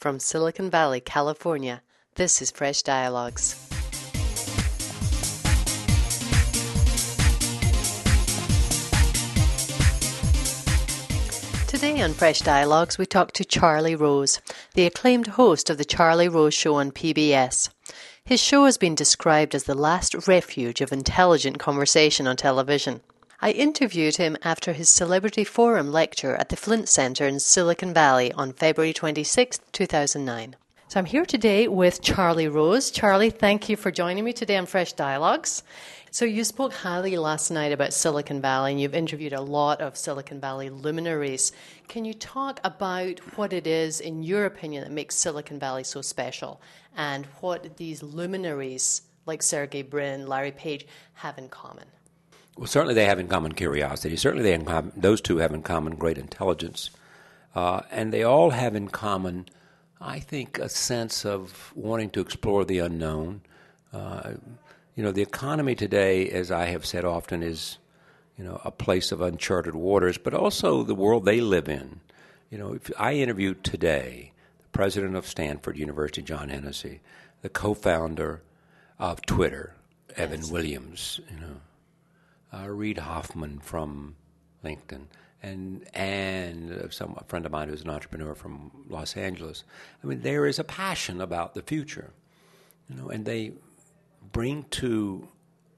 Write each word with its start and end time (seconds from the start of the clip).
From 0.00 0.18
Silicon 0.18 0.70
Valley, 0.70 1.00
California, 1.00 1.82
this 2.14 2.40
is 2.40 2.50
Fresh 2.50 2.84
Dialogues. 2.84 3.54
Today 11.66 12.00
on 12.00 12.14
Fresh 12.14 12.40
Dialogues, 12.40 12.96
we 12.96 13.04
talk 13.04 13.32
to 13.32 13.44
Charlie 13.44 13.94
Rose, 13.94 14.40
the 14.72 14.86
acclaimed 14.86 15.26
host 15.26 15.68
of 15.68 15.76
The 15.76 15.84
Charlie 15.84 16.30
Rose 16.30 16.54
Show 16.54 16.76
on 16.76 16.92
PBS. 16.92 17.68
His 18.24 18.40
show 18.40 18.64
has 18.64 18.78
been 18.78 18.94
described 18.94 19.54
as 19.54 19.64
the 19.64 19.74
last 19.74 20.26
refuge 20.26 20.80
of 20.80 20.92
intelligent 20.92 21.58
conversation 21.58 22.26
on 22.26 22.36
television. 22.36 23.02
I 23.42 23.52
interviewed 23.52 24.16
him 24.16 24.36
after 24.42 24.74
his 24.74 24.90
Celebrity 24.90 25.44
Forum 25.44 25.90
lecture 25.90 26.36
at 26.36 26.50
the 26.50 26.56
Flint 26.56 26.90
Center 26.90 27.26
in 27.26 27.40
Silicon 27.40 27.94
Valley 27.94 28.30
on 28.32 28.52
February 28.52 28.92
26, 28.92 29.60
2009. 29.72 30.56
So 30.88 31.00
I'm 31.00 31.06
here 31.06 31.24
today 31.24 31.66
with 31.66 32.02
Charlie 32.02 32.48
Rose. 32.48 32.90
Charlie, 32.90 33.30
thank 33.30 33.70
you 33.70 33.78
for 33.78 33.90
joining 33.90 34.24
me 34.24 34.34
today 34.34 34.58
on 34.58 34.66
Fresh 34.66 34.92
Dialogues. 34.92 35.62
So 36.10 36.26
you 36.26 36.44
spoke 36.44 36.74
highly 36.74 37.16
last 37.16 37.50
night 37.50 37.72
about 37.72 37.94
Silicon 37.94 38.42
Valley 38.42 38.72
and 38.72 38.80
you've 38.80 38.94
interviewed 38.94 39.32
a 39.32 39.40
lot 39.40 39.80
of 39.80 39.96
Silicon 39.96 40.38
Valley 40.38 40.68
luminaries. 40.68 41.52
Can 41.88 42.04
you 42.04 42.12
talk 42.12 42.60
about 42.62 43.20
what 43.38 43.54
it 43.54 43.66
is, 43.66 44.02
in 44.02 44.22
your 44.22 44.44
opinion, 44.44 44.84
that 44.84 44.92
makes 44.92 45.16
Silicon 45.16 45.58
Valley 45.58 45.84
so 45.84 46.02
special 46.02 46.60
and 46.94 47.24
what 47.40 47.78
these 47.78 48.02
luminaries 48.02 49.00
like 49.24 49.42
Sergey 49.42 49.80
Brin, 49.80 50.26
Larry 50.26 50.52
Page 50.52 50.86
have 51.14 51.38
in 51.38 51.48
common? 51.48 51.86
Well, 52.56 52.66
certainly 52.66 52.94
they 52.94 53.06
have 53.06 53.18
in 53.18 53.28
common 53.28 53.52
curiosity. 53.52 54.16
Certainly 54.16 54.44
they 54.44 54.80
those 54.96 55.20
two 55.20 55.38
have 55.38 55.54
in 55.54 55.62
common 55.62 55.96
great 55.96 56.18
intelligence. 56.18 56.90
Uh, 57.54 57.80
and 57.90 58.12
they 58.12 58.22
all 58.22 58.50
have 58.50 58.76
in 58.76 58.88
common, 58.88 59.46
I 60.00 60.20
think, 60.20 60.58
a 60.58 60.68
sense 60.68 61.24
of 61.24 61.72
wanting 61.74 62.10
to 62.10 62.20
explore 62.20 62.64
the 62.64 62.78
unknown. 62.78 63.40
Uh, 63.92 64.32
you 64.94 65.02
know, 65.02 65.12
the 65.12 65.22
economy 65.22 65.74
today, 65.74 66.28
as 66.28 66.50
I 66.50 66.66
have 66.66 66.84
said 66.84 67.04
often, 67.04 67.42
is, 67.42 67.78
you 68.36 68.44
know, 68.44 68.60
a 68.64 68.70
place 68.70 69.10
of 69.12 69.20
uncharted 69.20 69.74
waters, 69.74 70.18
but 70.18 70.34
also 70.34 70.82
the 70.82 70.94
world 70.94 71.24
they 71.24 71.40
live 71.40 71.68
in. 71.68 72.00
You 72.50 72.58
know, 72.58 72.74
if 72.74 72.90
I 72.98 73.14
interviewed 73.14 73.64
today 73.64 74.32
the 74.62 74.68
president 74.68 75.16
of 75.16 75.26
Stanford 75.26 75.78
University, 75.78 76.22
John 76.22 76.50
Hennessy, 76.50 77.00
the 77.42 77.48
co-founder 77.48 78.42
of 78.98 79.22
Twitter, 79.22 79.74
Evan. 80.16 80.48
Williams, 80.50 81.20
you 81.32 81.40
know, 81.40 81.56
uh, 82.52 82.68
Reid 82.68 82.98
Hoffman 82.98 83.60
from 83.60 84.16
LinkedIn, 84.64 85.06
and 85.42 85.86
and 85.94 86.92
some 86.92 87.16
a 87.18 87.24
friend 87.24 87.46
of 87.46 87.52
mine 87.52 87.68
who's 87.68 87.82
an 87.82 87.90
entrepreneur 87.90 88.34
from 88.34 88.70
Los 88.88 89.16
Angeles. 89.16 89.64
I 90.02 90.06
mean, 90.06 90.22
there 90.22 90.46
is 90.46 90.58
a 90.58 90.64
passion 90.64 91.20
about 91.20 91.54
the 91.54 91.62
future, 91.62 92.12
you 92.88 92.96
know, 92.96 93.08
and 93.08 93.24
they 93.24 93.52
bring 94.32 94.64
to 94.70 95.28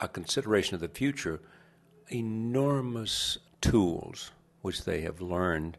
a 0.00 0.08
consideration 0.08 0.74
of 0.74 0.80
the 0.80 0.88
future 0.88 1.40
enormous 2.08 3.38
tools 3.60 4.32
which 4.62 4.84
they 4.84 5.00
have 5.02 5.20
learned, 5.20 5.76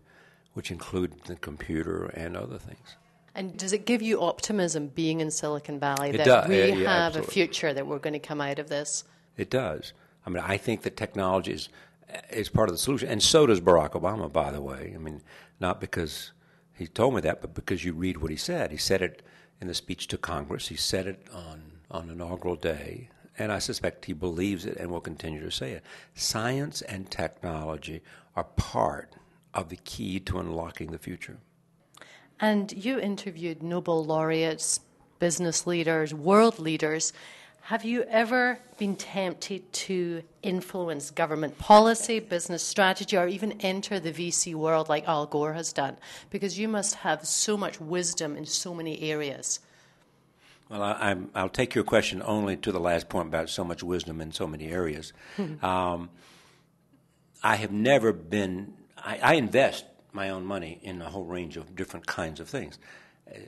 which 0.53 0.71
include 0.71 1.13
the 1.25 1.35
computer 1.35 2.05
and 2.05 2.35
other 2.35 2.57
things. 2.57 2.97
And 3.35 3.57
does 3.57 3.73
it 3.73 3.85
give 3.85 4.01
you 4.01 4.21
optimism 4.21 4.87
being 4.87 5.19
in 5.19 5.31
Silicon 5.31 5.79
Valley 5.79 6.09
it 6.09 6.17
that 6.17 6.25
does. 6.25 6.49
we 6.49 6.59
yeah, 6.59 6.65
yeah, 6.65 6.75
have 6.75 7.15
absolutely. 7.15 7.27
a 7.27 7.31
future 7.31 7.73
that 7.73 7.87
we're 7.87 7.99
going 7.99 8.13
to 8.13 8.19
come 8.19 8.41
out 8.41 8.59
of 8.59 8.69
this? 8.69 9.03
It 9.37 9.49
does. 9.49 9.93
I 10.25 10.29
mean, 10.29 10.43
I 10.45 10.57
think 10.57 10.83
that 10.83 10.95
technology 10.97 11.51
is, 11.51 11.69
is 12.29 12.49
part 12.49 12.69
of 12.69 12.75
the 12.75 12.79
solution, 12.79 13.09
and 13.09 13.21
so 13.21 13.45
does 13.45 13.61
Barack 13.61 13.91
Obama, 13.91 14.31
by 14.31 14.51
the 14.51 14.61
way. 14.61 14.93
I 14.95 14.97
mean, 14.97 15.21
not 15.59 15.81
because 15.81 16.31
he 16.73 16.87
told 16.87 17.15
me 17.15 17.21
that, 17.21 17.41
but 17.41 17.53
because 17.53 17.83
you 17.83 17.93
read 17.93 18.17
what 18.17 18.31
he 18.31 18.37
said. 18.37 18.71
He 18.71 18.77
said 18.77 19.01
it 19.01 19.21
in 19.61 19.67
the 19.67 19.73
speech 19.73 20.07
to 20.07 20.17
Congress. 20.17 20.67
He 20.67 20.75
said 20.75 21.07
it 21.07 21.25
on 21.33 21.63
on 21.91 22.09
inaugural 22.09 22.55
day, 22.55 23.07
and 23.37 23.51
I 23.51 23.59
suspect 23.59 24.05
he 24.05 24.13
believes 24.13 24.65
it 24.65 24.77
and 24.77 24.89
will 24.89 24.99
continue 24.99 25.41
to 25.41 25.51
say 25.51 25.71
it. 25.71 25.83
Science 26.15 26.81
and 26.81 27.09
technology 27.09 28.01
are 28.35 28.43
part 28.43 29.13
of 29.53 29.69
the 29.69 29.77
key 29.77 30.19
to 30.21 30.39
unlocking 30.39 30.91
the 30.91 30.97
future. 30.97 31.37
And 32.39 32.73
you 32.73 32.99
interviewed 32.99 33.61
Nobel 33.61 34.03
laureates, 34.03 34.79
business 35.19 35.67
leaders, 35.67 36.13
world 36.13 36.59
leaders. 36.59 37.13
Have 37.67 37.85
you 37.85 38.03
ever 38.09 38.59
been 38.77 38.97
tempted 38.97 39.71
to 39.71 40.21
influence 40.41 41.11
government 41.11 41.57
policy, 41.57 42.19
business 42.19 42.61
strategy, 42.61 43.15
or 43.15 43.29
even 43.29 43.53
enter 43.61 44.01
the 44.01 44.11
VC 44.11 44.53
world 44.53 44.89
like 44.89 45.07
Al 45.07 45.25
Gore 45.27 45.53
has 45.53 45.71
done? 45.71 45.95
Because 46.29 46.59
you 46.59 46.67
must 46.67 46.95
have 46.95 47.25
so 47.25 47.55
much 47.55 47.79
wisdom 47.79 48.35
in 48.35 48.45
so 48.45 48.73
many 48.73 49.01
areas. 49.03 49.61
Well, 50.67 50.83
I, 50.83 51.13
will 51.13 51.47
take 51.47 51.73
your 51.73 51.85
question 51.85 52.21
only 52.25 52.57
to 52.57 52.71
the 52.73 52.81
last 52.81 53.07
point 53.07 53.29
about 53.29 53.49
so 53.49 53.63
much 53.63 53.81
wisdom 53.81 54.19
in 54.19 54.33
so 54.33 54.45
many 54.45 54.69
areas. 54.69 55.13
um, 55.61 56.09
I 57.41 57.55
have 57.55 57.71
never 57.71 58.11
been, 58.11 58.73
I, 58.97 59.19
I, 59.23 59.33
invest 59.35 59.85
my 60.11 60.29
own 60.29 60.45
money 60.45 60.79
in 60.83 61.01
a 61.01 61.09
whole 61.09 61.23
range 61.23 61.55
of 61.55 61.77
different 61.77 62.07
kinds 62.07 62.41
of 62.41 62.49
things. 62.49 62.77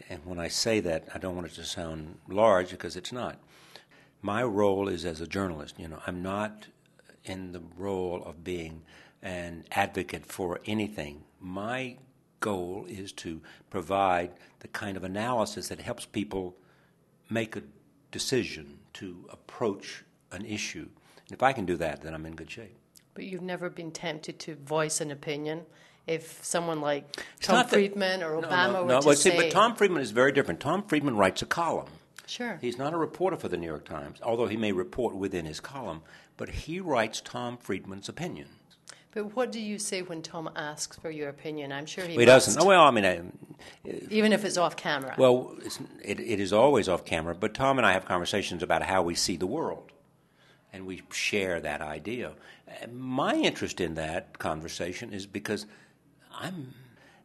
And 0.07 0.21
when 0.23 0.39
I 0.39 0.47
say 0.47 0.79
that, 0.79 1.09
I 1.13 1.17
don't 1.17 1.35
want 1.35 1.47
it 1.47 1.55
to 1.55 1.65
sound 1.65 2.19
large 2.29 2.71
because 2.71 2.95
it's 2.95 3.11
not. 3.11 3.39
My 4.25 4.41
role 4.41 4.87
is 4.87 5.05
as 5.05 5.21
a 5.21 5.27
journalist. 5.27 5.75
You 5.77 5.87
know, 5.87 5.99
I'm 6.07 6.23
not 6.23 6.65
in 7.25 7.51
the 7.51 7.61
role 7.77 8.23
of 8.25 8.43
being 8.43 8.81
an 9.21 9.65
advocate 9.69 10.25
for 10.25 10.59
anything. 10.65 11.25
My 11.39 11.97
goal 12.39 12.87
is 12.89 13.11
to 13.11 13.39
provide 13.69 14.31
the 14.61 14.67
kind 14.69 14.97
of 14.97 15.03
analysis 15.03 15.67
that 15.67 15.79
helps 15.79 16.07
people 16.07 16.55
make 17.29 17.55
a 17.55 17.61
decision 18.09 18.79
to 18.93 19.27
approach 19.29 20.03
an 20.31 20.43
issue. 20.43 20.87
And 21.27 21.31
if 21.31 21.43
I 21.43 21.53
can 21.53 21.67
do 21.67 21.77
that, 21.77 22.01
then 22.01 22.15
I'm 22.15 22.25
in 22.25 22.33
good 22.33 22.49
shape. 22.49 22.75
But 23.13 23.25
you've 23.25 23.43
never 23.43 23.69
been 23.69 23.91
tempted 23.91 24.39
to 24.39 24.55
voice 24.55 25.01
an 25.01 25.11
opinion 25.11 25.67
if 26.07 26.43
someone 26.43 26.81
like 26.81 27.23
Tom 27.41 27.67
Friedman 27.67 28.23
or 28.23 28.41
Obama 28.41 28.41
no, 28.41 28.71
no, 28.73 28.81
were 28.81 28.87
no, 28.87 29.01
to 29.01 29.07
well, 29.07 29.15
say. 29.15 29.29
See, 29.29 29.37
but 29.37 29.51
Tom 29.51 29.75
Friedman 29.75 30.01
is 30.01 30.09
very 30.09 30.31
different. 30.31 30.59
Tom 30.61 30.81
Friedman 30.81 31.15
writes 31.15 31.43
a 31.43 31.45
column. 31.45 31.89
Sure. 32.27 32.57
He's 32.61 32.77
not 32.77 32.93
a 32.93 32.97
reporter 32.97 33.37
for 33.37 33.47
the 33.47 33.57
New 33.57 33.67
York 33.67 33.85
Times, 33.85 34.19
although 34.21 34.47
he 34.47 34.57
may 34.57 34.71
report 34.71 35.15
within 35.15 35.45
his 35.45 35.59
column, 35.59 36.01
but 36.37 36.49
he 36.49 36.79
writes 36.79 37.21
Tom 37.21 37.57
Friedman's 37.57 38.09
opinion. 38.09 38.47
But 39.15 39.33
what 39.35 39.51
do 39.51 39.61
you 39.61 39.79
say 39.79 40.01
when 40.01 40.21
Tom 40.21 40.49
asks 40.57 40.97
for 40.97 41.09
your 41.09 41.29
opinion? 41.29 41.71
I'm 41.71 41.85
sure 41.85 42.05
he, 42.05 42.15
he 42.15 42.25
doesn't. 42.25 42.61
Oh, 42.61 42.65
well, 42.65 42.83
I 42.83 42.91
mean, 42.91 43.05
I, 43.05 43.19
uh, 43.19 43.97
even 44.09 44.33
if 44.33 44.43
it's 44.43 44.57
off 44.57 44.75
camera. 44.75 45.15
Well, 45.17 45.55
it, 46.03 46.19
it 46.19 46.39
is 46.41 46.51
always 46.51 46.89
off 46.89 47.05
camera. 47.05 47.33
But 47.33 47.53
Tom 47.53 47.77
and 47.77 47.87
I 47.87 47.93
have 47.93 48.03
conversations 48.03 48.61
about 48.61 48.83
how 48.83 49.03
we 49.03 49.15
see 49.15 49.37
the 49.37 49.47
world, 49.47 49.93
and 50.73 50.85
we 50.85 51.01
share 51.11 51.61
that 51.61 51.81
idea. 51.81 52.33
My 52.91 53.35
interest 53.35 53.79
in 53.79 53.95
that 53.95 54.37
conversation 54.37 55.13
is 55.13 55.25
because 55.25 55.65
I'm 56.37 56.73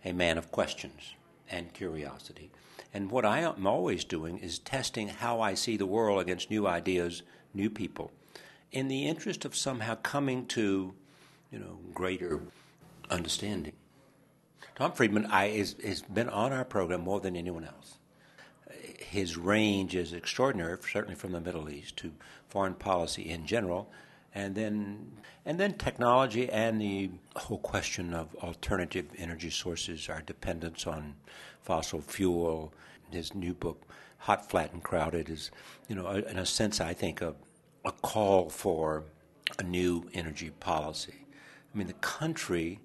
a 0.04 0.12
man 0.12 0.38
of 0.38 0.52
questions 0.52 1.14
and 1.50 1.72
curiosity, 1.72 2.50
and 2.92 3.10
what 3.10 3.24
I 3.24 3.40
am 3.40 3.66
always 3.66 4.04
doing 4.04 4.38
is 4.38 4.58
testing 4.58 5.08
how 5.08 5.40
I 5.40 5.54
see 5.54 5.76
the 5.76 5.86
world 5.86 6.20
against 6.20 6.50
new 6.50 6.66
ideas, 6.66 7.22
new 7.54 7.70
people, 7.70 8.10
in 8.72 8.88
the 8.88 9.06
interest 9.06 9.44
of 9.44 9.56
somehow 9.56 9.96
coming 9.96 10.46
to 10.46 10.94
you 11.50 11.58
know, 11.58 11.78
greater 11.92 12.40
understanding. 13.10 13.72
Tom 14.74 14.92
Friedman 14.92 15.26
I, 15.26 15.46
is, 15.46 15.76
has 15.84 16.02
been 16.02 16.28
on 16.28 16.52
our 16.52 16.64
program 16.64 17.02
more 17.02 17.20
than 17.20 17.36
anyone 17.36 17.64
else. 17.64 17.98
His 18.98 19.36
range 19.36 19.94
is 19.94 20.12
extraordinary, 20.12 20.78
certainly 20.90 21.16
from 21.16 21.32
the 21.32 21.40
Middle 21.40 21.68
East 21.68 21.96
to 21.98 22.12
foreign 22.48 22.74
policy 22.74 23.28
in 23.28 23.46
general, 23.46 23.90
and 24.34 24.54
then 24.54 25.12
and 25.44 25.58
then 25.58 25.74
technology 25.74 26.48
and 26.50 26.80
the 26.80 27.10
whole 27.36 27.58
question 27.58 28.14
of 28.14 28.34
alternative 28.36 29.06
energy 29.16 29.50
sources, 29.50 30.08
our 30.08 30.22
dependence 30.22 30.86
on 30.86 31.14
fossil 31.62 32.00
fuel. 32.00 32.72
His 33.10 33.34
new 33.34 33.54
book, 33.54 33.82
Hot, 34.18 34.48
Flat, 34.48 34.72
and 34.72 34.84
Crowded, 34.84 35.28
is 35.28 35.50
you 35.88 35.96
know, 35.96 36.08
in 36.08 36.38
a 36.38 36.46
sense, 36.46 36.80
I 36.80 36.94
think 36.94 37.20
a, 37.20 37.34
a 37.84 37.90
call 37.90 38.48
for 38.50 39.02
a 39.58 39.64
new 39.64 40.08
energy 40.14 40.50
policy 40.60 41.20
I 41.72 41.78
mean, 41.78 41.86
the 41.86 41.92
country, 41.94 42.80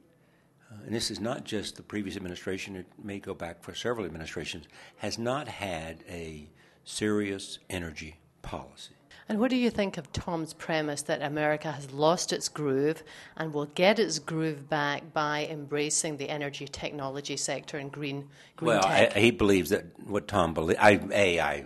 uh, 0.72 0.76
and 0.86 0.94
this 0.96 1.10
is 1.10 1.20
not 1.20 1.44
just 1.44 1.76
the 1.76 1.84
previous 1.84 2.16
administration, 2.16 2.76
it 2.76 2.86
may 3.04 3.20
go 3.20 3.34
back 3.34 3.64
for 3.64 3.74
several 3.74 4.06
administrations, 4.06 4.66
has 4.98 5.18
not 5.18 5.48
had 5.48 6.04
a 6.08 6.48
serious 6.84 7.60
energy 7.70 8.18
policy. 8.42 8.94
And 9.28 9.40
what 9.40 9.50
do 9.50 9.56
you 9.56 9.72
think 9.72 9.98
of 9.98 10.12
Tom's 10.12 10.54
premise 10.54 11.02
that 11.04 11.22
America 11.22 11.72
has 11.72 11.92
lost 11.92 12.32
its 12.32 12.48
groove 12.48 13.04
and 13.38 13.54
will 13.54 13.66
get 13.66 13.98
its 13.98 14.20
groove 14.20 14.70
back 14.70 15.14
by 15.14 15.48
embracing 15.50 16.18
the 16.18 16.30
energy 16.30 16.68
technology 16.68 17.36
sector 17.36 17.78
and 17.78 17.92
green, 17.92 18.30
green 18.56 18.68
well, 18.68 18.84
tech? 18.84 19.16
I, 19.16 19.20
he 19.20 19.32
believes 19.32 19.70
that 19.72 19.86
what 20.06 20.28
Tom 20.28 20.54
believes. 20.54 20.80
I, 20.80 21.00
a, 21.12 21.40
I, 21.40 21.66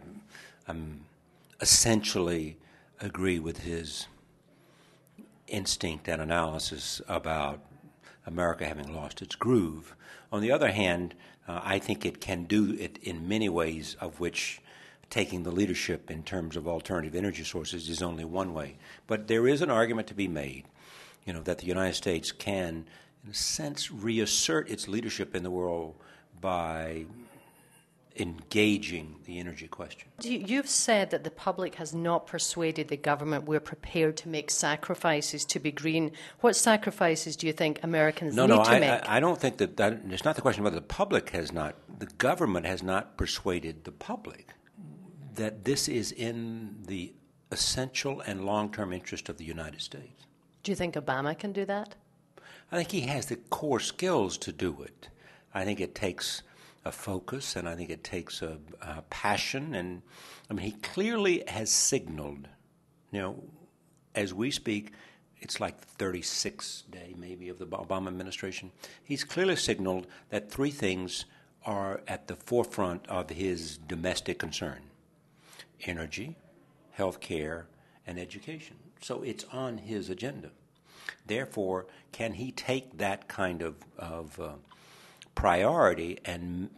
I'm 0.67 1.01
essentially 1.59 2.57
agree 3.01 3.39
with 3.39 3.59
his 3.59 4.07
instinct 5.47 6.07
and 6.07 6.21
analysis 6.21 7.01
about 7.07 7.59
America 8.25 8.65
having 8.65 8.95
lost 8.95 9.21
its 9.21 9.35
groove. 9.35 9.95
On 10.31 10.41
the 10.41 10.51
other 10.51 10.71
hand, 10.71 11.15
Uh, 11.50 11.75
I 11.75 11.79
think 11.79 12.06
it 12.06 12.21
can 12.21 12.45
do 12.45 12.77
it 12.79 13.00
in 13.01 13.27
many 13.27 13.50
ways, 13.50 13.97
of 14.00 14.19
which 14.19 14.61
taking 15.09 15.44
the 15.44 15.51
leadership 15.51 16.11
in 16.11 16.23
terms 16.23 16.56
of 16.56 16.67
alternative 16.67 17.15
energy 17.15 17.44
sources 17.44 17.89
is 17.89 18.01
only 18.01 18.25
one 18.25 18.53
way. 18.53 18.77
But 19.07 19.27
there 19.27 19.47
is 19.47 19.61
an 19.61 19.69
argument 19.69 20.07
to 20.07 20.13
be 20.13 20.27
made, 20.27 20.65
you 21.25 21.33
know, 21.33 21.41
that 21.41 21.59
the 21.59 21.65
United 21.65 21.95
States 21.95 22.31
can, 22.31 22.85
in 23.23 23.31
a 23.31 23.33
sense, 23.33 23.91
reassert 23.91 24.69
its 24.69 24.88
leadership 24.88 25.35
in 25.35 25.44
the 25.44 25.51
world 25.51 25.95
by 26.39 27.06
engaging 28.17 29.15
the 29.25 29.39
energy 29.39 29.67
question. 29.67 30.09
You've 30.21 30.67
said 30.67 31.09
that 31.11 31.23
the 31.23 31.31
public 31.31 31.75
has 31.75 31.94
not 31.94 32.27
persuaded 32.27 32.89
the 32.89 32.97
government 32.97 33.45
we're 33.45 33.59
prepared 33.59 34.17
to 34.17 34.29
make 34.29 34.51
sacrifices 34.51 35.45
to 35.45 35.59
be 35.59 35.71
green. 35.71 36.11
What 36.41 36.56
sacrifices 36.56 37.35
do 37.35 37.47
you 37.47 37.53
think 37.53 37.79
Americans 37.81 38.35
no, 38.35 38.45
need 38.45 38.56
no, 38.56 38.63
to 38.63 38.69
I, 38.69 38.79
make? 38.79 38.89
I, 38.89 39.17
I 39.17 39.19
don't 39.19 39.39
think 39.39 39.57
that, 39.57 39.77
that 39.77 40.01
it's 40.09 40.25
not 40.25 40.35
the 40.35 40.41
question 40.41 40.63
whether 40.63 40.75
the 40.75 40.81
public 40.81 41.29
has 41.29 41.53
not, 41.53 41.75
the 42.00 42.07
government 42.07 42.65
has 42.65 42.83
not 42.83 43.15
persuaded 43.15 43.85
the 43.85 43.91
public 43.91 44.50
that 45.39 45.63
this 45.63 45.88
is 45.88 46.12
in 46.12 46.75
the 46.86 47.13
essential 47.50 48.21
and 48.21 48.45
long 48.45 48.71
term 48.71 48.91
interest 48.94 49.30
of 49.30 49.38
the 49.38 49.45
United 49.45 49.81
States. 49.81 50.27
Do 50.63 50.71
you 50.71 50.75
think 50.75 50.95
Obama 50.95 51.38
can 51.38 51.53
do 51.53 51.65
that? 51.65 51.95
I 52.71 52.75
think 52.77 52.91
he 52.91 53.01
has 53.01 53.27
the 53.27 53.38
core 53.38 53.80
skills 53.80 54.38
to 54.39 54.51
do 54.51 54.83
it. 54.83 55.07
I 55.53 55.63
think 55.63 55.80
it 55.80 55.95
takes 55.95 56.44
a 56.86 56.91
focus, 56.91 57.56
and 57.56 57.68
I 57.68 57.75
think 57.75 57.89
it 57.89 58.03
takes 58.03 58.41
a, 58.41 58.57
a 58.81 59.01
passion. 59.09 59.74
And 59.74 60.01
I 60.50 60.53
mean, 60.53 60.65
he 60.65 60.74
clearly 60.74 61.44
has 61.47 61.71
signaled, 61.71 62.47
you 63.12 63.21
know, 63.21 63.44
as 64.13 64.33
we 64.33 64.51
speak, 64.51 64.92
it's 65.39 65.62
like 65.62 65.80
the 65.80 66.06
36th 66.06 66.92
day 66.92 67.15
maybe 67.18 67.47
of 67.47 67.59
the 67.59 67.65
Obama 67.65 68.07
administration. 68.07 68.71
He's 69.03 69.24
clearly 69.24 69.56
signaled 69.56 70.06
that 70.30 70.51
three 70.51 70.71
things 70.71 71.25
are 71.65 72.01
at 72.09 72.27
the 72.27 72.35
forefront 72.35 73.07
of 73.07 73.30
his 73.30 73.77
domestic 73.77 74.38
concern 74.38 74.88
energy, 75.85 76.37
health 76.91 77.19
care, 77.19 77.67
and 78.05 78.19
education. 78.19 78.75
So 79.01 79.21
it's 79.23 79.45
on 79.51 79.77
his 79.77 80.09
agenda. 80.09 80.51
Therefore, 81.25 81.87
can 82.11 82.33
he 82.33 82.51
take 82.51 82.97
that 82.97 83.27
kind 83.27 83.61
of, 83.61 83.75
of 83.97 84.39
uh, 84.39 84.49
priority 85.35 86.19
and 86.25 86.69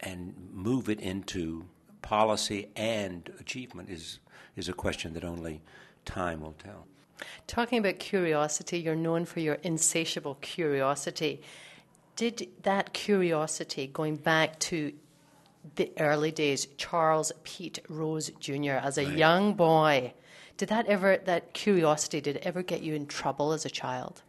and 0.00 0.34
move 0.52 0.88
it 0.88 1.00
into 1.00 1.66
policy 2.02 2.68
and 2.76 3.30
achievement 3.40 3.88
is 3.88 4.18
is 4.56 4.68
a 4.68 4.72
question 4.72 5.12
that 5.14 5.24
only 5.24 5.60
time 6.04 6.40
will 6.40 6.54
tell. 6.64 6.86
Talking 7.46 7.78
about 7.78 7.98
curiosity, 7.98 8.80
you're 8.80 8.96
known 8.96 9.24
for 9.24 9.40
your 9.40 9.54
insatiable 9.62 10.36
curiosity. 10.40 11.40
Did 12.16 12.48
that 12.62 12.92
curiosity, 12.92 13.86
going 13.86 14.16
back 14.16 14.58
to 14.60 14.92
the 15.76 15.92
early 15.98 16.30
days, 16.30 16.66
Charles 16.76 17.32
Peete 17.44 17.80
Rose 17.88 18.30
Jr. 18.40 18.72
as 18.72 18.98
a 18.98 19.04
right. 19.04 19.16
young 19.16 19.54
boy, 19.54 20.12
did 20.56 20.68
that 20.68 20.86
ever, 20.86 21.18
that 21.24 21.52
curiosity, 21.54 22.20
did 22.20 22.36
it 22.36 22.42
ever 22.44 22.62
get 22.62 22.82
you 22.82 22.94
in 22.94 23.06
trouble 23.06 23.52
as 23.52 23.64
a 23.64 23.70
child? 23.70 24.22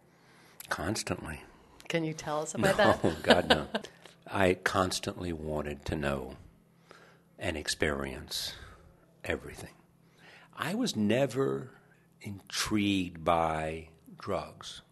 Constantly. 0.68 1.40
Can 1.88 2.04
you 2.04 2.14
tell 2.14 2.40
us 2.40 2.54
about 2.54 2.78
no, 2.78 2.84
that? 2.84 3.00
Oh, 3.02 3.16
God, 3.22 3.48
no. 3.48 3.66
I 4.30 4.54
constantly 4.54 5.32
wanted 5.32 5.84
to 5.86 5.96
know 5.96 6.36
and 7.38 7.56
experience 7.56 8.52
everything. 9.24 9.74
I 10.56 10.74
was 10.74 10.94
never 10.94 11.70
intrigued 12.20 13.24
by 13.24 13.88
drugs. 14.18 14.82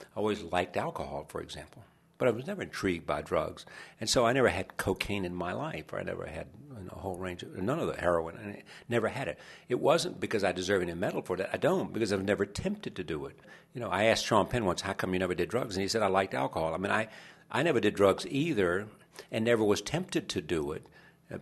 I 0.00 0.04
always 0.18 0.42
liked 0.42 0.76
alcohol, 0.76 1.24
for 1.28 1.40
example, 1.40 1.84
but 2.18 2.28
I 2.28 2.30
was 2.30 2.46
never 2.46 2.62
intrigued 2.62 3.06
by 3.06 3.22
drugs. 3.22 3.66
And 4.00 4.08
so 4.08 4.26
I 4.26 4.32
never 4.32 4.48
had 4.48 4.76
cocaine 4.76 5.24
in 5.24 5.34
my 5.34 5.52
life, 5.52 5.92
or 5.92 5.98
I 5.98 6.02
never 6.02 6.26
had 6.26 6.46
a 6.90 6.94
whole 6.94 7.16
range 7.16 7.42
of, 7.42 7.56
none 7.56 7.78
of 7.78 7.86
the 7.86 8.00
heroin. 8.00 8.36
I 8.36 8.62
never 8.88 9.08
had 9.08 9.28
it. 9.28 9.38
It 9.68 9.80
wasn't 9.80 10.20
because 10.20 10.44
I 10.44 10.52
deserve 10.52 10.82
any 10.82 10.94
medal 10.94 11.22
for 11.22 11.36
it. 11.36 11.48
I 11.52 11.56
don't, 11.56 11.92
because 11.92 12.12
I've 12.12 12.24
never 12.24 12.44
attempted 12.44 12.96
to 12.96 13.04
do 13.04 13.26
it. 13.26 13.36
You 13.74 13.80
know, 13.80 13.88
I 13.88 14.04
asked 14.04 14.24
Sean 14.24 14.46
Penn 14.46 14.64
once, 14.64 14.82
how 14.82 14.92
come 14.92 15.12
you 15.12 15.18
never 15.18 15.34
did 15.34 15.48
drugs? 15.48 15.76
And 15.76 15.82
he 15.82 15.88
said, 15.88 16.02
I 16.02 16.08
liked 16.08 16.34
alcohol. 16.34 16.74
I 16.74 16.78
mean, 16.78 16.92
I, 16.92 17.08
I 17.50 17.62
never 17.62 17.80
did 17.80 17.94
drugs 17.94 18.26
either 18.28 18.86
and 19.30 19.44
never 19.44 19.64
was 19.64 19.80
tempted 19.82 20.28
to 20.30 20.40
do 20.40 20.72
it. 20.72 20.86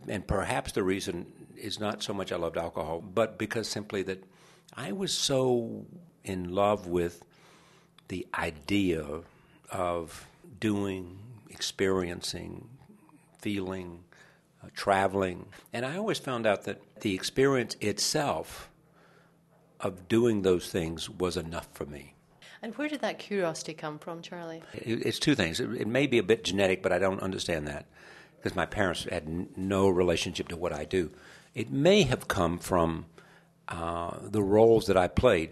And 0.08 0.26
perhaps 0.26 0.72
the 0.72 0.82
reason 0.82 1.26
is 1.56 1.78
not 1.78 2.02
so 2.02 2.14
much 2.14 2.32
I 2.32 2.36
loved 2.36 2.56
alcohol, 2.56 3.00
but 3.00 3.38
because 3.38 3.68
simply 3.68 4.02
that 4.04 4.24
I 4.74 4.92
was 4.92 5.12
so 5.12 5.84
in 6.24 6.54
love 6.54 6.86
with 6.86 7.22
the 8.08 8.26
idea 8.34 9.04
of 9.70 10.26
doing, 10.60 11.18
experiencing, 11.50 12.68
feeling, 13.38 14.04
uh, 14.62 14.68
traveling. 14.74 15.46
And 15.72 15.84
I 15.84 15.96
always 15.96 16.18
found 16.18 16.46
out 16.46 16.64
that 16.64 16.80
the 17.00 17.14
experience 17.14 17.76
itself 17.80 18.70
of 19.80 20.08
doing 20.08 20.42
those 20.42 20.68
things 20.68 21.10
was 21.10 21.36
enough 21.36 21.68
for 21.72 21.84
me. 21.86 22.14
And 22.62 22.74
where 22.76 22.88
did 22.88 23.00
that 23.02 23.18
curiosity 23.18 23.74
come 23.74 23.98
from, 23.98 24.22
Charlie? 24.22 24.62
It's 24.72 25.18
two 25.18 25.34
things. 25.34 25.60
It 25.60 25.86
may 25.86 26.06
be 26.06 26.16
a 26.16 26.22
bit 26.22 26.44
genetic, 26.44 26.82
but 26.82 26.92
I 26.92 26.98
don't 26.98 27.20
understand 27.20 27.66
that 27.68 27.84
because 28.36 28.56
my 28.56 28.64
parents 28.64 29.04
had 29.04 29.56
no 29.58 29.88
relationship 29.88 30.48
to 30.48 30.56
what 30.56 30.72
I 30.72 30.86
do. 30.86 31.10
It 31.54 31.70
may 31.70 32.02
have 32.04 32.26
come 32.26 32.58
from 32.58 33.04
uh, 33.68 34.16
the 34.22 34.42
roles 34.42 34.86
that 34.86 34.96
I 34.96 35.08
played. 35.08 35.50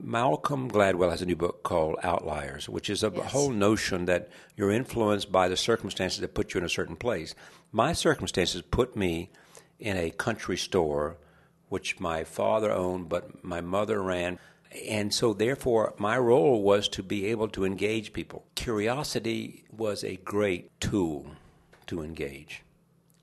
Malcolm 0.00 0.70
Gladwell 0.70 1.10
has 1.10 1.22
a 1.22 1.26
new 1.26 1.36
book 1.36 1.62
called 1.62 1.96
Outliers, 2.02 2.68
which 2.68 2.88
is 2.88 3.02
a 3.02 3.12
yes. 3.14 3.32
whole 3.32 3.50
notion 3.50 4.04
that 4.06 4.28
you're 4.56 4.70
influenced 4.70 5.30
by 5.32 5.48
the 5.48 5.56
circumstances 5.56 6.20
that 6.20 6.34
put 6.34 6.54
you 6.54 6.58
in 6.58 6.64
a 6.64 6.68
certain 6.68 6.96
place. 6.96 7.34
My 7.72 7.92
circumstances 7.92 8.62
put 8.62 8.96
me 8.96 9.30
in 9.78 9.96
a 9.96 10.10
country 10.10 10.56
store, 10.56 11.16
which 11.68 12.00
my 12.00 12.24
father 12.24 12.72
owned, 12.72 13.08
but 13.08 13.44
my 13.44 13.60
mother 13.60 14.02
ran 14.02 14.38
and 14.86 15.12
so, 15.14 15.32
therefore, 15.32 15.94
my 15.98 16.18
role 16.18 16.62
was 16.62 16.88
to 16.88 17.02
be 17.02 17.26
able 17.26 17.48
to 17.48 17.64
engage 17.64 18.12
people. 18.12 18.44
Curiosity 18.54 19.64
was 19.70 20.04
a 20.04 20.16
great 20.16 20.78
tool 20.80 21.26
to 21.86 22.02
engage. 22.02 22.62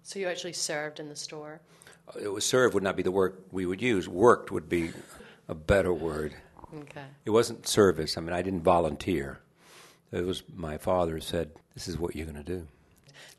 So, 0.01 0.19
you 0.19 0.27
actually 0.27 0.53
served 0.53 0.99
in 0.99 1.07
the 1.07 1.15
store? 1.15 1.61
Uh, 2.07 2.19
it 2.19 2.33
was 2.33 2.45
served 2.45 2.73
would 2.73 2.83
not 2.83 2.95
be 2.95 3.03
the 3.03 3.11
word 3.11 3.43
we 3.51 3.65
would 3.65 3.81
use. 3.81 4.07
Worked 4.07 4.51
would 4.51 4.69
be 4.69 4.91
a 5.47 5.55
better 5.55 5.93
word. 5.93 6.33
Okay. 6.73 7.05
It 7.25 7.29
wasn't 7.29 7.67
service. 7.67 8.17
I 8.17 8.21
mean, 8.21 8.33
I 8.33 8.41
didn't 8.41 8.61
volunteer. 8.61 9.39
It 10.11 10.25
was 10.25 10.43
my 10.53 10.77
father 10.77 11.19
said, 11.19 11.51
"This 11.73 11.87
is 11.87 11.97
what 11.97 12.15
you're 12.15 12.25
going 12.25 12.43
to 12.43 12.43
do." 12.43 12.67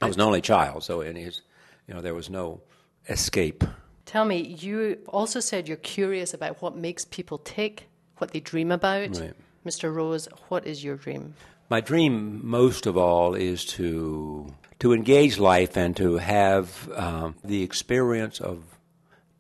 I 0.01 0.07
was 0.07 0.17
an 0.17 0.23
only 0.23 0.41
child, 0.41 0.85
so 0.85 1.01
in 1.01 1.17
his, 1.17 1.43
you 1.87 1.95
know, 1.95 2.01
there 2.01 2.15
was 2.15 2.29
no 2.29 2.61
escape. 3.09 3.65
Tell 4.05 4.25
me, 4.25 4.39
you 4.39 4.99
also 5.09 5.41
said 5.41 5.69
you're 5.69 5.77
curious 5.79 6.35
about 6.35 6.61
what 6.63 6.77
makes 6.77 7.05
people 7.05 7.39
tick 7.39 7.89
what 8.19 8.33
they 8.33 8.41
dream 8.41 8.71
about. 8.71 9.19
Right. 9.19 9.35
Mr. 9.65 9.93
Rose, 9.93 10.29
what 10.49 10.67
is 10.67 10.85
your 10.85 10.97
dream? 10.97 11.35
My 11.69 11.81
dream, 11.81 12.41
most 12.47 12.87
of 12.87 12.97
all, 12.97 13.35
is 13.35 13.65
to 13.77 14.55
to 14.79 14.93
engage 14.93 15.39
life 15.39 15.77
and 15.77 15.97
to 15.97 16.19
have 16.19 16.89
um, 16.95 17.35
the 17.43 17.63
experience 17.63 18.41
of 18.41 18.63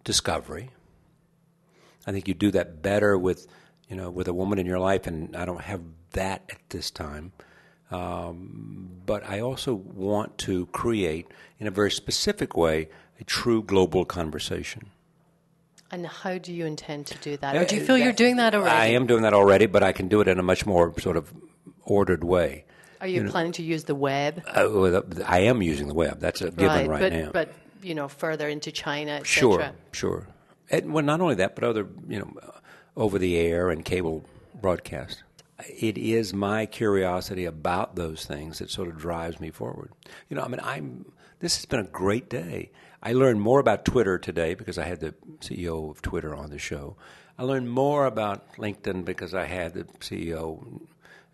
discovery. 0.02 0.70
I 2.06 2.12
think 2.12 2.26
you 2.26 2.34
do 2.34 2.50
that 2.52 2.82
better 2.82 3.18
with, 3.18 3.46
you 3.88 3.96
know, 3.96 4.10
with 4.10 4.28
a 4.28 4.32
woman 4.32 4.58
in 4.58 4.66
your 4.66 4.78
life, 4.78 5.06
and 5.06 5.36
I 5.36 5.44
don't 5.44 5.62
have 5.62 5.80
that 6.12 6.42
at 6.50 6.58
this 6.70 6.90
time. 6.90 7.32
Um, 7.90 8.90
but 9.06 9.24
I 9.24 9.40
also 9.40 9.74
want 9.74 10.38
to 10.38 10.66
create, 10.66 11.28
in 11.60 11.66
a 11.66 11.70
very 11.70 11.90
specific 11.90 12.56
way, 12.56 12.88
a 13.20 13.24
true 13.24 13.62
global 13.62 14.04
conversation. 14.04 14.90
And 15.90 16.04
how 16.06 16.38
do 16.38 16.52
you 16.52 16.66
intend 16.66 17.06
to 17.06 17.18
do 17.18 17.36
that? 17.36 17.54
Or 17.54 17.64
do 17.64 17.76
you 17.76 17.84
feel 17.84 17.96
you're 17.96 18.12
doing 18.12 18.36
that 18.36 18.54
already? 18.56 18.74
I 18.74 18.86
am 18.86 19.06
doing 19.06 19.22
that 19.22 19.32
already, 19.32 19.66
but 19.66 19.84
I 19.84 19.92
can 19.92 20.08
do 20.08 20.20
it 20.20 20.26
in 20.26 20.40
a 20.40 20.42
much 20.42 20.66
more 20.66 20.92
sort 20.98 21.16
of 21.16 21.32
ordered 21.84 22.24
way. 22.24 22.64
Are 23.00 23.06
you, 23.06 23.22
you 23.22 23.30
planning 23.30 23.50
know, 23.50 23.54
to 23.54 23.62
use 23.62 23.84
the 23.84 23.94
web? 23.94 24.42
Uh, 24.46 25.00
I 25.24 25.40
am 25.40 25.62
using 25.62 25.86
the 25.86 25.94
web. 25.94 26.18
That's 26.18 26.40
a 26.40 26.50
given 26.50 26.66
right, 26.66 26.88
right 26.88 27.00
but, 27.00 27.12
now. 27.12 27.30
But 27.32 27.52
you 27.82 27.94
know, 27.94 28.08
further 28.08 28.48
into 28.48 28.72
China, 28.72 29.22
Sure, 29.24 29.70
sure. 29.92 30.26
And, 30.70 30.92
well, 30.92 31.04
not 31.04 31.20
only 31.20 31.36
that, 31.36 31.54
but 31.54 31.62
other 31.62 31.86
you 32.08 32.18
know, 32.18 32.34
over 32.96 33.18
the 33.18 33.36
air 33.36 33.70
and 33.70 33.84
cable 33.84 34.24
broadcast. 34.60 35.22
It 35.68 35.96
is 35.96 36.34
my 36.34 36.66
curiosity 36.66 37.44
about 37.44 37.96
those 37.96 38.24
things 38.24 38.58
that 38.58 38.70
sort 38.70 38.88
of 38.88 38.98
drives 38.98 39.40
me 39.40 39.50
forward. 39.50 39.90
You 40.28 40.36
know, 40.36 40.42
I 40.42 40.48
mean, 40.48 40.60
I'm. 40.62 41.12
This 41.38 41.56
has 41.56 41.66
been 41.66 41.80
a 41.80 41.84
great 41.84 42.30
day. 42.30 42.70
I 43.02 43.12
learned 43.12 43.40
more 43.40 43.60
about 43.60 43.84
Twitter 43.84 44.18
today 44.18 44.54
because 44.54 44.78
I 44.78 44.84
had 44.84 45.00
the 45.00 45.14
CEO 45.40 45.90
of 45.90 46.00
Twitter 46.00 46.34
on 46.34 46.50
the 46.50 46.58
show. 46.58 46.96
I 47.38 47.42
learned 47.42 47.70
more 47.70 48.06
about 48.06 48.56
LinkedIn 48.56 49.04
because 49.04 49.34
I 49.34 49.44
had 49.44 49.74
the 49.74 49.84
CEO 50.00 50.80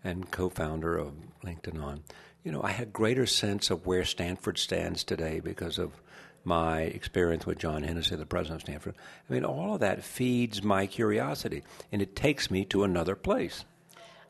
and 0.03 0.29
co-founder 0.29 0.97
of 0.97 1.13
LinkedIn 1.43 1.81
on. 1.81 2.03
You 2.43 2.51
know, 2.51 2.61
I 2.61 2.71
had 2.71 2.91
greater 2.91 3.25
sense 3.25 3.69
of 3.69 3.85
where 3.85 4.03
Stanford 4.03 4.57
stands 4.57 5.05
today 5.05 5.39
because 5.39 5.79
of 5.79 6.01
my 6.43 6.81
experience 6.81 7.45
with 7.45 7.57
John 7.57 7.83
Hennessy, 7.83 8.15
the 8.15 8.25
president 8.25 8.61
of 8.61 8.67
Stanford. 8.67 8.95
I 9.29 9.33
mean, 9.33 9.45
all 9.45 9.75
of 9.75 9.79
that 9.79 10.03
feeds 10.03 10.63
my 10.63 10.87
curiosity, 10.87 11.63
and 11.91 12.01
it 12.01 12.15
takes 12.15 12.51
me 12.51 12.65
to 12.65 12.83
another 12.83 13.15
place. 13.15 13.65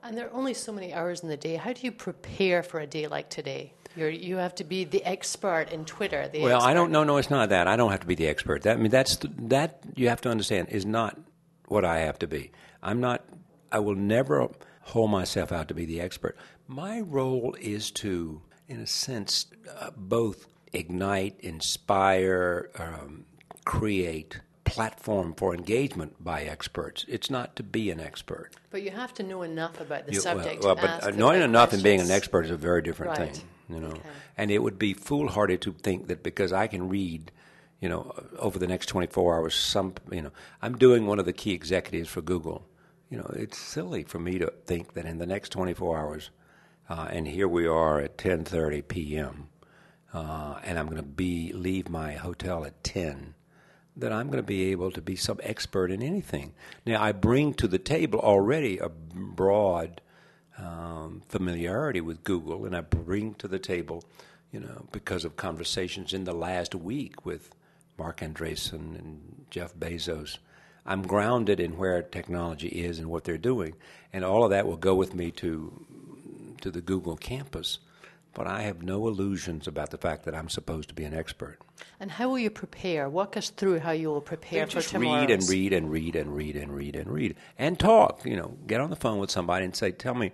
And 0.04 0.18
there 0.18 0.28
are 0.28 0.34
only 0.34 0.54
so 0.54 0.72
many 0.74 0.94
hours 0.94 1.22
in 1.22 1.30
the 1.30 1.38
day. 1.38 1.56
How 1.56 1.72
do 1.72 1.82
you 1.82 1.92
prepare 1.92 2.62
for 2.62 2.80
a 2.80 2.88
day 2.88 3.08
like 3.08 3.30
today? 3.30 3.74
You're, 3.96 4.10
you 4.10 4.38
have 4.38 4.56
to 4.56 4.64
be 4.64 4.84
the 4.84 5.04
expert 5.06 5.68
in 5.72 5.86
Twitter. 5.86 6.28
The 6.28 6.42
well, 6.42 6.58
expert. 6.58 6.70
I 6.70 6.74
don't 6.74 6.92
know. 6.92 7.04
No, 7.04 7.18
it's 7.18 7.30
not 7.30 7.50
that. 7.50 7.68
I 7.68 7.78
don't 7.78 7.92
have 7.92 8.02
to 8.02 8.08
be 8.08 8.16
the 8.16 8.28
expert. 8.28 8.64
That 8.64 8.78
I 8.78 8.80
mean, 8.82 8.92
that's 8.92 9.18
the, 9.18 9.30
that 9.44 9.82
you 9.96 10.10
have 10.10 10.20
to 10.22 10.30
understand 10.30 10.70
is 10.70 10.86
not 10.86 11.18
what 11.68 11.86
I 11.86 12.00
have 12.00 12.20
to 12.20 12.28
be. 12.28 12.52
I'm 12.82 13.00
not. 13.00 13.24
I 13.72 13.80
will 13.80 13.96
never 13.96 14.50
hold 14.82 15.10
myself 15.10 15.52
out 15.52 15.70
to 15.70 15.74
be 15.74 15.86
the 15.86 16.02
expert. 16.02 16.38
My 16.68 17.02
role 17.02 17.56
is 17.62 17.92
to, 17.92 18.42
in 18.68 18.80
a 18.80 18.88
sense, 18.88 19.48
uh, 19.80 19.92
both 19.96 20.48
ignite, 20.74 21.40
inspire, 21.40 22.70
um, 22.78 23.26
create 23.66 24.42
platform 24.66 25.34
for 25.36 25.54
engagement 25.54 26.24
by 26.24 26.44
experts. 26.44 27.06
It's 27.08 27.30
not 27.30 27.56
to 27.58 27.64
be 27.64 27.92
an 27.92 28.00
expert. 28.00 28.52
But 28.72 28.82
you 28.82 28.92
have 28.92 29.14
to 29.16 29.24
know 29.24 29.42
enough 29.44 29.80
about 29.80 30.06
the 30.08 30.14
You- 30.14 30.22
subject. 30.22 30.64
well, 30.64 30.76
to 30.76 30.82
but 30.82 31.16
knowing 31.16 31.42
enough 31.42 31.74
and 31.74 31.84
being 31.84 32.00
an 32.02 32.10
expert 32.12 32.46
is 32.46 32.52
a 32.52 32.58
very 32.58 32.82
different 32.82 33.18
Right. 33.18 33.36
thing. 33.36 33.46
You 33.70 33.80
know, 33.80 33.88
Okay. 33.92 34.10
and 34.38 34.52
it 34.52 34.60
would 34.60 34.78
be 34.80 34.94
foolhardy 34.94 35.58
to 35.60 35.72
think 35.74 36.08
that 36.08 36.24
because 36.24 36.52
I 36.52 36.68
can 36.68 36.90
read, 36.90 37.32
you 37.80 37.88
know, 37.90 38.12
over 38.38 38.60
the 38.60 38.68
next 38.68 38.88
24 38.88 39.36
hours, 39.38 39.56
some, 39.56 39.94
you 40.12 40.22
know, 40.22 40.32
I'm 40.62 40.78
doing 40.78 41.06
one 41.08 41.20
of 41.20 41.26
the 41.26 41.34
key 41.34 41.52
executives 41.52 42.10
for 42.10 42.22
Google. 42.22 42.68
You 43.10 43.18
know, 43.20 43.32
it's 43.36 43.58
silly 43.58 44.04
for 44.04 44.20
me 44.20 44.38
to 44.40 44.52
think 44.66 44.94
that 44.94 45.06
in 45.06 45.18
the 45.18 45.26
next 45.26 45.50
24 45.50 45.98
hours, 45.98 46.30
uh, 46.90 47.08
and 47.12 47.28
here 47.28 47.48
we 47.48 47.66
are 47.68 48.00
at 48.00 48.18
10:30 48.18 48.82
p.m. 48.82 49.48
Uh, 50.14 50.60
and 50.64 50.78
I'm 50.78 50.86
going 50.86 50.98
to 50.98 51.04
be 51.04 51.52
leave 51.54 51.90
my 51.90 52.14
hotel 52.14 52.66
at 52.66 52.84
10 52.84 53.34
that 53.96 54.12
I'm 54.12 54.28
going 54.28 54.38
to 54.38 54.44
be 54.44 54.72
able 54.72 54.92
to 54.92 55.02
be 55.02 55.16
some 55.16 55.40
expert 55.44 55.92
in 55.92 56.02
anything. 56.02 56.54
Now, 56.86 57.02
I 57.02 57.12
bring 57.12 57.54
to 57.56 57.68
the 57.68 57.78
table 57.78 58.20
already 58.20 58.80
a 58.80 58.90
broad 58.90 60.02
um, 60.58 61.22
familiarity 61.28 62.02
with 62.02 62.24
Google, 62.24 62.66
and 62.66 62.76
I 62.76 62.82
bring 62.82 63.36
to 63.36 63.48
the 63.48 63.60
table, 63.60 64.04
you 64.52 64.60
know, 64.60 64.88
because 64.92 65.26
of 65.26 65.36
conversations 65.36 66.14
in 66.14 66.24
the 66.24 66.34
last 66.34 66.74
week 66.74 67.26
with 67.26 67.54
Marc 67.98 68.22
Andreessen 68.22 68.98
and 68.98 69.46
Jeff 69.50 69.76
Bezos. 69.76 70.38
I'm 70.86 71.04
grounded 71.04 71.60
in 71.60 71.78
where 71.78 72.02
technology 72.02 72.68
is 72.68 73.00
and 73.00 73.10
what 73.10 73.24
they're 73.24 73.38
doing, 73.38 73.76
and 74.12 74.26
all 74.26 74.44
of 74.44 74.50
that 74.50 74.68
will 74.68 74.78
go 74.78 74.96
with 74.96 75.14
me 75.14 75.32
to 75.32 75.86
to 76.62 76.72
the 76.72 76.82
Google 76.82 77.18
campus. 77.18 77.80
But 78.34 78.48
I 78.48 78.64
have 78.64 78.82
no 78.82 79.08
illusions 79.08 79.68
about 79.68 79.92
the 79.92 79.98
fact 79.98 80.26
that 80.26 80.34
I'm 80.34 80.50
supposed 80.50 80.90
to 80.90 80.96
be 80.96 81.04
an 81.04 81.14
expert. 81.14 81.60
And 82.00 82.12
how 82.12 82.30
will 82.30 82.40
you 82.40 82.50
prepare? 82.50 83.08
Walk 83.08 83.38
us 83.38 83.52
through 83.52 83.80
how 83.80 83.92
you 83.92 84.10
will 84.10 84.22
prepare 84.22 84.66
for 84.66 84.74
just 84.74 84.90
tomorrow. 84.90 85.22
read 85.22 85.30
and 85.30 85.48
read 85.48 85.74
and 85.74 85.92
read 85.92 86.16
and 86.16 86.36
read 86.36 86.56
and 86.56 86.76
read 86.76 86.96
and 86.96 87.12
read 87.12 87.36
and 87.60 87.80
talk. 87.80 88.26
You 88.26 88.36
know, 88.36 88.58
get 88.66 88.82
on 88.82 88.90
the 88.90 88.96
phone 88.96 89.20
with 89.20 89.30
somebody 89.30 89.66
and 89.66 89.76
say, 89.76 89.92
"Tell 89.92 90.16
me, 90.16 90.32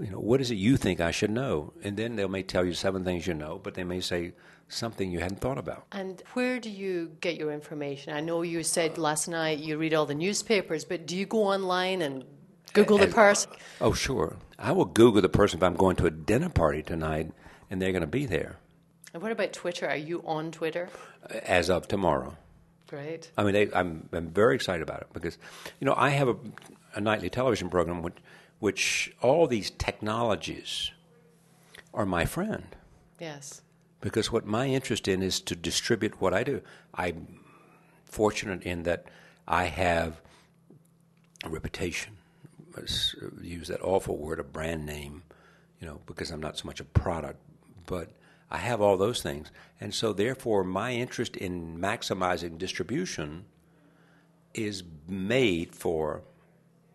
you 0.00 0.10
know, 0.10 0.18
what 0.18 0.40
is 0.40 0.50
it 0.50 0.56
you 0.56 0.76
think 0.76 1.00
I 1.00 1.12
should 1.12 1.30
know?" 1.30 1.72
And 1.84 1.96
then 1.96 2.16
they 2.16 2.26
may 2.26 2.42
tell 2.42 2.64
you 2.64 2.74
seven 2.74 3.04
things 3.04 3.26
you 3.26 3.34
know, 3.34 3.60
but 3.62 3.74
they 3.74 3.84
may 3.84 4.00
say 4.00 4.32
something 4.68 5.10
you 5.10 5.20
hadn't 5.20 5.40
thought 5.40 5.58
about. 5.58 5.86
And 5.92 6.22
where 6.32 6.58
do 6.58 6.70
you 6.70 7.12
get 7.20 7.36
your 7.36 7.52
information? 7.52 8.14
I 8.14 8.20
know 8.20 8.42
you 8.42 8.62
said 8.64 8.98
last 8.98 9.28
night 9.28 9.58
you 9.58 9.78
read 9.78 9.94
all 9.94 10.06
the 10.06 10.14
newspapers, 10.14 10.84
but 10.84 11.06
do 11.06 11.16
you 11.16 11.26
go 11.26 11.44
online 11.44 12.02
and 12.02 12.24
Google 12.72 12.98
the 12.98 13.06
person? 13.08 13.50
Oh, 13.80 13.92
sure. 13.92 14.36
I 14.58 14.72
will 14.72 14.84
Google 14.84 15.20
the 15.22 15.28
person 15.28 15.58
if 15.58 15.62
I'm 15.62 15.74
going 15.74 15.96
to 15.96 16.06
a 16.06 16.10
dinner 16.10 16.48
party 16.48 16.82
tonight 16.82 17.30
and 17.70 17.80
they're 17.80 17.92
going 17.92 18.02
to 18.02 18.06
be 18.06 18.26
there 18.26 18.56
And 19.12 19.22
what 19.22 19.32
about 19.32 19.52
Twitter? 19.52 19.86
Are 19.88 19.96
you 19.96 20.22
on 20.26 20.50
Twitter? 20.52 20.88
Uh, 21.28 21.38
as 21.44 21.68
of 21.70 21.86
tomorrow. 21.88 22.36
Great. 22.88 23.30
I 23.36 23.42
mean, 23.44 23.54
they, 23.54 23.72
I'm, 23.72 24.08
I'm 24.12 24.28
very 24.30 24.54
excited 24.54 24.82
about 24.82 25.00
it 25.02 25.08
because, 25.12 25.38
you 25.80 25.86
know, 25.86 25.94
I 25.96 26.10
have 26.10 26.28
a, 26.28 26.36
a 26.94 27.00
nightly 27.00 27.30
television 27.30 27.68
program 27.70 28.02
which, 28.02 28.16
which 28.60 29.12
all 29.22 29.46
these 29.46 29.70
technologies 29.70 30.90
are 31.94 32.06
my 32.06 32.24
friend. 32.24 32.64
Yes. 33.20 33.62
because 34.00 34.32
what 34.32 34.44
my 34.46 34.66
interest 34.66 35.06
in 35.06 35.22
is 35.22 35.40
to 35.40 35.54
distribute 35.54 36.20
what 36.20 36.34
I 36.34 36.42
do. 36.42 36.60
I'm 36.94 37.38
fortunate 38.04 38.62
in 38.64 38.82
that 38.82 39.04
I 39.46 39.64
have 39.66 40.20
a 41.44 41.48
reputation. 41.48 42.16
Use 43.40 43.68
that 43.68 43.82
awful 43.82 44.16
word, 44.16 44.40
a 44.40 44.44
brand 44.44 44.86
name, 44.86 45.22
you 45.80 45.86
know, 45.86 46.00
because 46.06 46.30
I'm 46.30 46.40
not 46.40 46.58
so 46.58 46.66
much 46.66 46.80
a 46.80 46.84
product, 46.84 47.38
but 47.86 48.10
I 48.50 48.58
have 48.58 48.80
all 48.80 48.96
those 48.96 49.22
things, 49.22 49.50
and 49.80 49.94
so 49.94 50.12
therefore 50.12 50.62
my 50.64 50.92
interest 50.92 51.36
in 51.36 51.78
maximizing 51.78 52.58
distribution 52.58 53.46
is 54.54 54.82
made 55.08 55.74
for 55.74 56.22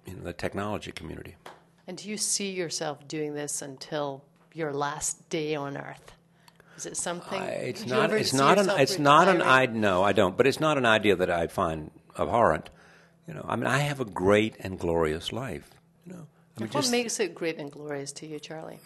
you 0.05 0.13
know, 0.15 0.23
the 0.23 0.33
technology 0.33 0.91
community. 0.91 1.35
And 1.87 1.97
do 1.97 2.09
you 2.09 2.17
see 2.17 2.51
yourself 2.51 3.07
doing 3.07 3.33
this 3.33 3.61
until 3.61 4.23
your 4.53 4.73
last 4.73 5.29
day 5.29 5.55
on 5.55 5.77
Earth? 5.77 6.13
Is 6.77 6.85
it 6.85 6.95
something? 6.97 7.41
I- 7.41 7.47
it's 7.47 7.85
not. 7.87 8.11
It's 8.11 8.33
not 8.33 8.59
an. 8.59 8.69
It's 8.79 8.99
not 8.99 9.27
an. 9.27 9.41
I 9.41 9.65
no, 9.65 10.03
I 10.03 10.13
don't. 10.13 10.37
But 10.37 10.45
it's 10.45 10.59
not 10.59 10.77
an 10.77 10.85
idea 10.85 11.15
that 11.15 11.31
I 11.31 11.47
find 11.47 11.89
abhorrent. 12.19 12.69
You 13.27 13.33
know, 13.33 13.45
I 13.47 13.55
mean, 13.55 13.67
I 13.67 13.79
have 13.79 13.99
a 13.99 14.05
great 14.05 14.55
and 14.59 14.79
glorious 14.79 15.33
life. 15.33 15.69
You 16.05 16.13
know, 16.13 16.27
I 16.57 16.61
mean, 16.61 16.69
what 16.71 16.89
makes 16.89 17.19
it 17.19 17.35
great 17.35 17.57
and 17.57 17.71
glorious 17.71 18.11
to 18.13 18.27
you, 18.27 18.39
Charlie? 18.39 18.79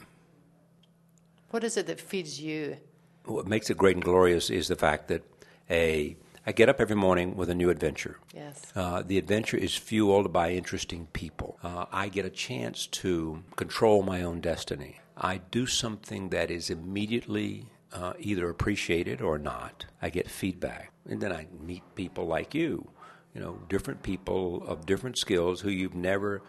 What 1.52 1.64
is 1.64 1.78
it 1.78 1.88
that 1.88 2.00
feeds 2.00 2.42
you? 2.42 2.78
what 3.26 3.48
makes 3.48 3.70
it 3.70 3.78
great 3.78 3.96
and 3.96 4.04
glorious 4.04 4.50
is 4.50 4.68
the 4.68 4.76
fact 4.76 5.08
that 5.08 5.24
a 5.70 6.16
I 6.46 6.54
get 6.54 6.70
up 6.70 6.82
every 6.82 6.96
morning 6.96 7.36
with 7.36 7.52
a 7.52 7.56
new 7.56 7.70
adventure. 7.70 8.18
Yes. 8.34 8.72
Uh, 8.76 9.04
the 9.06 9.20
adventure 9.20 9.58
is 9.58 9.76
fueled 9.76 10.34
by 10.34 10.54
interesting 10.54 11.08
people. 11.14 11.60
Uh, 11.62 11.86
I 11.92 12.10
get 12.10 12.26
a 12.26 12.32
chance 12.32 12.88
to 12.88 13.44
control 13.56 14.02
my 14.02 14.24
own 14.24 14.42
destiny. 14.42 15.00
I 15.16 15.42
do 15.52 15.68
something 15.68 16.30
that 16.30 16.50
is 16.50 16.72
immediately 16.72 17.68
uh, 17.94 18.14
either 18.18 18.50
appreciated 18.50 19.22
or 19.22 19.38
not. 19.38 19.86
I 20.02 20.10
get 20.10 20.32
feedback. 20.32 20.92
And 21.08 21.22
then 21.22 21.32
I 21.32 21.46
meet 21.60 21.84
people 21.94 22.26
like 22.26 22.56
you, 22.56 22.90
you 23.34 23.42
know, 23.42 23.60
different 23.70 24.04
people 24.04 24.64
of 24.68 24.86
different 24.86 25.18
skills 25.18 25.62
who 25.62 25.70
you've 25.70 25.96
never 25.96 26.42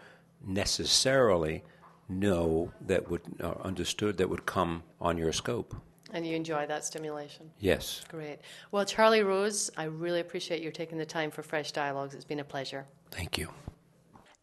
necessarily 0.45 1.63
know 2.09 2.71
that 2.81 3.09
would 3.09 3.21
uh, 3.41 3.53
understood 3.61 4.17
that 4.17 4.29
would 4.29 4.45
come 4.45 4.83
on 4.99 5.17
your 5.17 5.31
scope. 5.31 5.75
And 6.11 6.27
you 6.27 6.35
enjoy 6.35 6.67
that 6.67 6.85
stimulation? 6.85 7.49
Yes. 7.59 8.03
Great. 8.07 8.39
Well, 8.71 8.85
Charlie 8.85 9.23
Rose, 9.23 9.71
I 9.75 9.85
really 9.85 10.19
appreciate 10.19 10.61
you 10.61 10.71
taking 10.71 10.99
the 10.99 11.05
time 11.05 11.31
for 11.31 11.41
Fresh 11.41 11.71
Dialogues. 11.71 12.13
It's 12.13 12.25
been 12.25 12.39
a 12.39 12.43
pleasure. 12.43 12.85
Thank 13.09 13.37
you. 13.37 13.49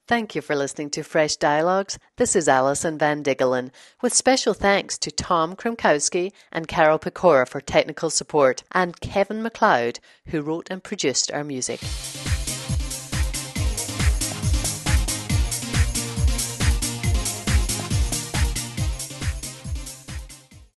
Thank 0.08 0.34
you 0.34 0.42
for 0.42 0.56
listening 0.56 0.90
to 0.90 1.04
Fresh 1.04 1.36
Dialogues. 1.36 1.96
This 2.16 2.34
is 2.34 2.48
Alison 2.48 2.98
Van 2.98 3.22
Diggelen, 3.22 3.70
with 4.02 4.12
special 4.12 4.54
thanks 4.54 4.98
to 4.98 5.12
Tom 5.12 5.54
Kromkowski 5.54 6.32
and 6.50 6.66
Carol 6.66 6.98
Pecora 6.98 7.48
for 7.48 7.60
technical 7.60 8.10
support, 8.10 8.64
and 8.72 9.00
Kevin 9.00 9.40
MacLeod, 9.40 10.00
who 10.26 10.42
wrote 10.42 10.66
and 10.68 10.82
produced 10.82 11.30
our 11.30 11.44
music. 11.44 11.78